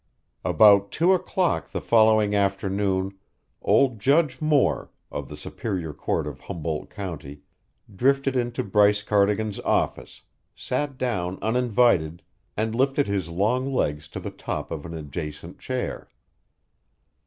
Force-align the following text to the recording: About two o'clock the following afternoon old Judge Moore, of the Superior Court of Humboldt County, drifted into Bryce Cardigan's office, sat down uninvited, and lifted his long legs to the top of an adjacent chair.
About 0.43 0.91
two 0.91 1.13
o'clock 1.13 1.69
the 1.69 1.79
following 1.79 2.33
afternoon 2.33 3.19
old 3.61 3.99
Judge 3.99 4.41
Moore, 4.41 4.89
of 5.11 5.29
the 5.29 5.37
Superior 5.37 5.93
Court 5.93 6.25
of 6.25 6.39
Humboldt 6.39 6.89
County, 6.89 7.41
drifted 7.95 8.35
into 8.35 8.63
Bryce 8.63 9.03
Cardigan's 9.03 9.59
office, 9.59 10.23
sat 10.55 10.97
down 10.97 11.37
uninvited, 11.43 12.23
and 12.57 12.73
lifted 12.73 13.05
his 13.05 13.29
long 13.29 13.71
legs 13.71 14.07
to 14.07 14.19
the 14.19 14.31
top 14.31 14.71
of 14.71 14.87
an 14.87 14.97
adjacent 14.97 15.59
chair. 15.59 16.09